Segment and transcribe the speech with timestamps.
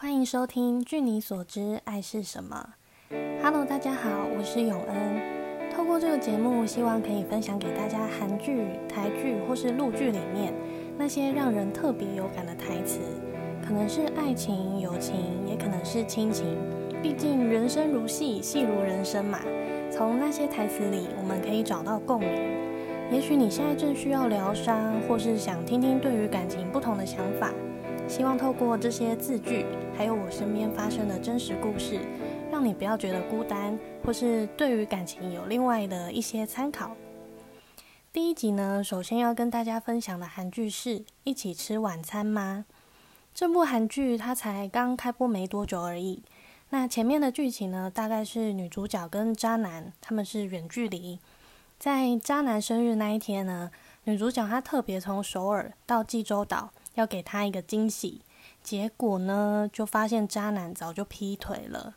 [0.00, 2.74] 欢迎收听《据你所知，爱是什么》。
[3.42, 4.08] Hello，大家好，
[4.38, 5.72] 我是永恩。
[5.72, 10.54] 透过这个节目，希望可以分享给大家韩剧、台剧或是陆剧里面
[10.96, 13.00] 那些让人特别有感的台词，
[13.60, 16.56] 可能是爱情、友情，也可能是亲情。
[17.02, 19.40] 毕竟人生如戏，戏如人生嘛。
[19.90, 22.30] 从那些台词里，我们可以找到共鸣。
[23.10, 27.52] 也许你现在正需要疗伤，或是想听听对于感情不同的想法。
[28.08, 32.00] 希望透过这些字句，还有我身边发生的真实故事，
[32.50, 36.96] 让你不要觉得孤单，或是对于感情有另外的一些参考。
[38.10, 42.64] 第一集呢，首先要跟大家分享的韩剧是《一起吃晚餐吗》。
[43.34, 46.22] 这部韩剧它才刚开播没多久而已。
[46.70, 51.20] 那前面的剧情呢，大概是女主角跟渣男他们是远距离，
[51.78, 53.70] 在渣男生日那一天呢，
[54.04, 56.70] 女主角她特别从首尔到济州岛。
[56.98, 58.22] 要给他一个惊喜，
[58.60, 61.94] 结果呢，就发现渣男早就劈腿了。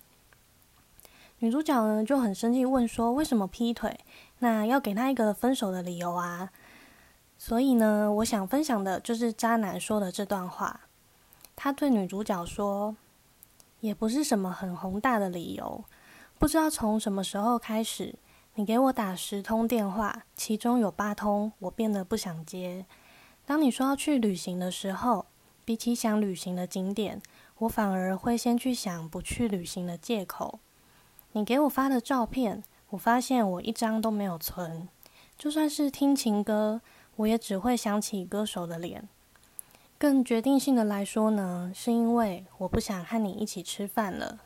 [1.39, 3.99] 女主角呢就很生气，问说：“为什么劈腿？
[4.37, 6.51] 那要给他一个分手的理由啊！”
[7.35, 10.81] 所以呢，我想分享的就是渣男说的这段话。
[11.55, 12.95] 他对女主角说
[13.81, 15.83] ：“也不是什么很宏大的理由，
[16.37, 18.13] 不知道从什么时候开始，
[18.53, 22.85] 你给我打十通电话，其中有八通我变得不想接。”
[23.45, 25.25] 当你说要去旅行的时候，
[25.65, 27.21] 比起想旅行的景点，
[27.59, 30.59] 我反而会先去想不去旅行的借口。
[31.33, 34.87] 你给我发的照片，我发现我一张都没有存。
[35.37, 36.81] 就算是听情歌，
[37.15, 39.07] 我也只会想起歌手的脸。
[39.97, 44.39] 更决定性的来说呢，是因为我不想和你一起吃饭了。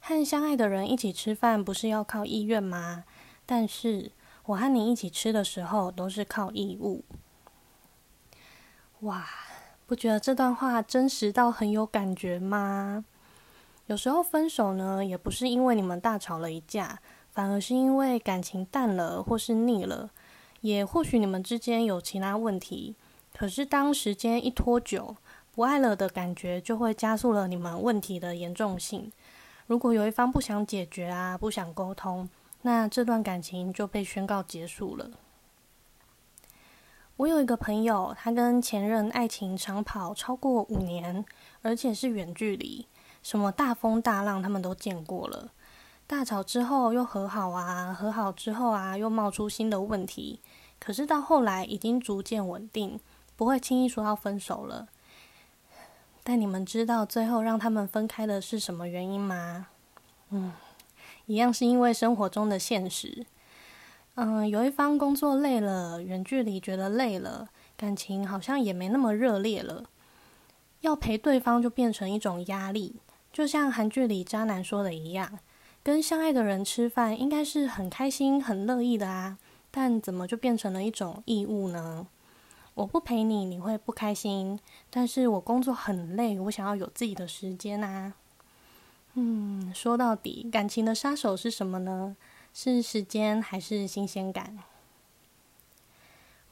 [0.00, 3.04] 和相爱的人一起吃饭，不是要靠意愿吗？
[3.44, 4.12] 但是
[4.46, 7.04] 我和你一起吃的时候，都是靠义务。
[9.02, 9.24] 哇，
[9.86, 13.04] 不觉得这段话真实到很有感觉吗？
[13.86, 16.98] 有时候分手呢，也不是因为你们大吵了一架，
[17.30, 20.10] 反而是因为感情淡了或是腻了，
[20.62, 22.96] 也或许你们之间有其他问题。
[23.32, 25.16] 可是当时间一拖久，
[25.54, 29.12] 不爱了的感觉就会加速了你们问题的严重性。
[29.68, 32.28] 如果有一方不想解决啊，不想沟通，
[32.62, 35.08] 那这段感情就被宣告结束了。
[37.18, 41.24] 我有一个朋友，他跟前任爱情长跑超过五年，
[41.62, 42.86] 而且是远距离，
[43.24, 45.50] 什么大风大浪他们都见过了。
[46.06, 50.40] 大吵之后又和好啊，和好之后啊又冒出新的问题，
[50.78, 53.00] 可是到后来已经逐渐稳定，
[53.34, 54.86] 不会轻易说要分手了。
[56.22, 59.66] 但你们知道最后让他们分开的是什么原因吗？
[60.30, 60.52] 嗯，
[61.26, 63.26] 一样是因为生活中的现实。
[64.20, 69.84] 嗯，有一方工作累了，远距离觉得累了，感情好像也没那么热烈了。
[70.80, 72.96] 要陪对方就变成一种压力，
[73.32, 75.38] 就像韩剧里渣男说的一样，
[75.84, 79.38] 跟相爱的人吃饭应该是很开心、很乐意的啊，
[79.70, 82.08] 但怎么就变成了一种义务呢？
[82.74, 84.58] 我不陪你，你会不开心，
[84.90, 88.14] 但是我工作很累，我想要有自己的时间啊。
[89.14, 92.16] 嗯，说到底，感情的杀手是什么呢？
[92.52, 94.58] 是时间还是新鲜感？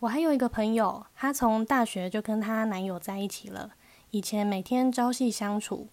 [0.00, 3.72] 我还有一个朋友，她从大学就跟她男友在一起了。
[4.10, 5.88] 以前每天朝夕相处，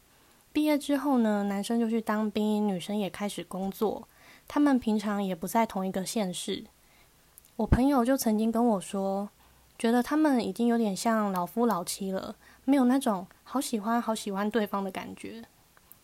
[0.51, 4.07] 毕业之后呢，男生就去当兵，女生也开始工作。
[4.47, 6.65] 他们平常也不在同一个县市。
[7.55, 9.29] 我朋友就曾经跟我说，
[9.79, 12.35] 觉得他们已经有点像老夫老妻了，
[12.65, 15.43] 没有那种好喜欢、好喜欢对方的感觉，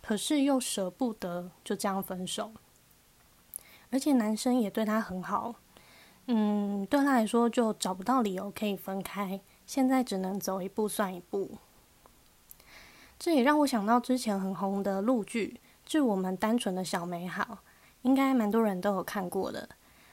[0.02, 2.52] 可是又舍不得就这样分手。
[3.92, 5.56] 而且男生也对她很好，
[6.28, 11.58] 嗯，对她来说就找不到理由可以分开，现在只能走一步算一步。
[13.18, 17.44] 这也让我想到之前很红的陆剧《致我们单纯的小美好》，
[18.04, 19.68] 应该蛮多人都有看过的。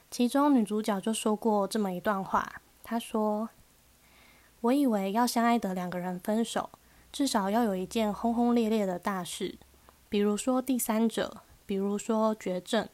[0.09, 3.49] 其中女主角就说过这么一段话，她说
[4.61, 6.69] ：“我以为要相爱的两个人分手，
[7.11, 9.57] 至少要有一件轰轰烈烈的大事，
[10.09, 12.89] 比如说第三者，比如说绝症。”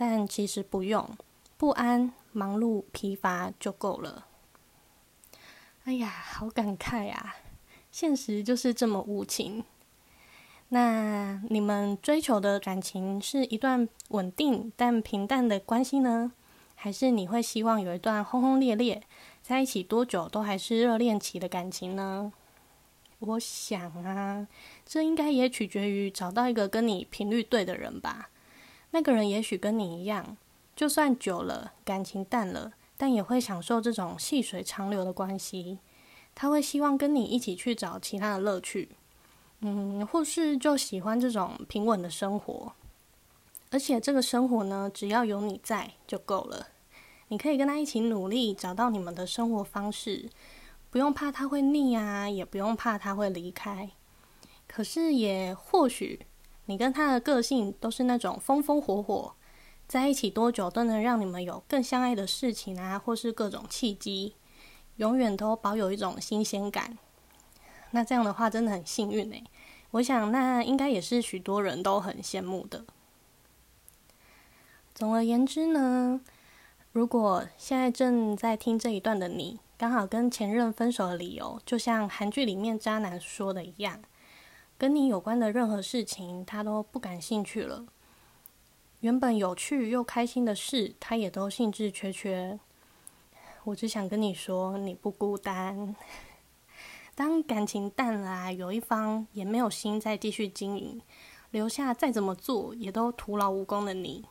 [0.00, 1.10] 但其实不用，
[1.56, 4.26] 不安、忙碌、疲乏就够了。
[5.82, 7.34] 哎呀，好感慨呀！
[7.90, 9.64] 现实就是这么无情。
[10.68, 16.30] 那你们追求的感情是一段稳定但平淡的关系呢，
[16.76, 19.02] 还是你会希望有一段轰轰烈烈，
[19.42, 22.32] 在一起多久都还是热恋期的感情呢？
[23.18, 24.46] 我想啊，
[24.86, 28.30] 这应该也取决于找到一个跟你频率对的人吧。
[28.90, 30.36] 那个人也许跟你一样，
[30.74, 35.78] 就算久了感情淡了，但也会享受这种细水长流的关系。
[36.34, 38.90] 他会希望跟你一起去找其他的乐趣。
[39.60, 42.72] 嗯，或是就喜欢这种平稳的生活，
[43.70, 46.68] 而且这个生活呢，只要有你在就够了。
[47.26, 50.30] 你可以跟他一起努力，找到你们的生活方式，
[50.90, 53.90] 不用怕他会腻啊，也不用怕他会离开。
[54.68, 56.24] 可是也或许，
[56.68, 59.32] 你跟他的个性都是那种风风火火，
[59.86, 64.34] 在一起多久都能让你们有更相爱的事情啊，或是各种契机，
[64.96, 66.98] 永远都保有一种新鲜感。
[67.92, 69.42] 那这样的话真的很幸运诶，
[69.92, 72.84] 我想那应该也是许多人都很羡慕的。
[74.94, 76.20] 总而言之呢，
[76.92, 84.02] 如果现在正在听这一段的你，刚好跟前任分手的理由，就像韩剧里面渣男说的一样，
[84.78, 87.84] 跟你有关的任何事情他都不感兴趣了，
[89.00, 92.60] 原本有趣又开心的事，他也都兴致缺缺。
[93.64, 95.96] 我只想跟你说，你不孤单。
[97.16, 101.02] 当感情淡了，有一方也没有心再继续经营，
[101.50, 104.24] 留下再怎么做也都徒劳无功的你，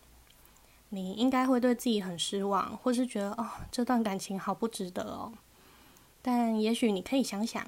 [0.88, 5.34] 你应该会对自己很失望，或是觉得哦，这段感情好不值得哦。
[6.22, 7.66] 但也许你可以想想，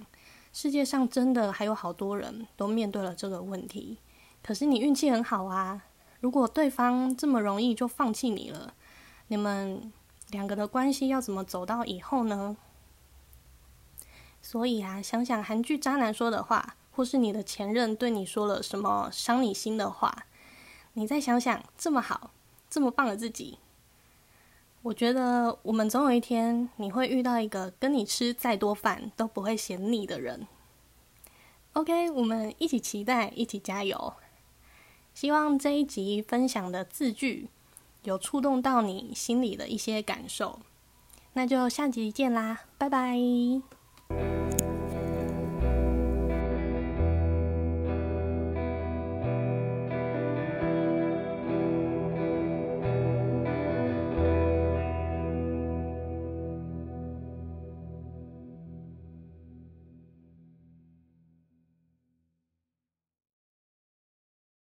[0.51, 3.97] 世界上真的还有好多人都面对了这个问题，
[4.41, 5.83] 可是你运气很好啊。
[6.19, 8.73] 如果对方这么容易就放弃你了，
[9.27, 9.91] 你们
[10.31, 12.57] 两个的关系要怎么走到以后呢？
[14.41, 20.25] 所以啊，想想韩剧渣男说的话，或是你的前任对你说了什么伤你心的话，
[20.93, 22.31] 你再想想这么好、
[22.69, 23.59] 这么棒的自己，
[24.81, 30.47] 我觉得我们总有一天你会遇到一个跟你吃再多饭都不会嫌腻的人。
[31.73, 34.13] OK，我们一起期待，一起加油。
[35.13, 37.49] 希望这一集分享的字句
[38.03, 40.59] 有触动到你心里的一些感受。
[41.33, 44.38] 那就下集见啦，拜拜。